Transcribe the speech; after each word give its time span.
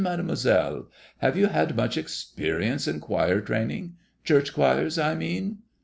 Mademoiselle. 0.03 0.87
Have 1.19 1.37
you 1.37 1.45
had 1.45 1.75
much 1.77 1.95
experience 1.95 2.87
in 2.87 2.99
choir 2.99 3.39
training— 3.39 3.97
church 4.23 4.51
choirs 4.51 4.97
I 4.97 5.13
mean 5.13 5.59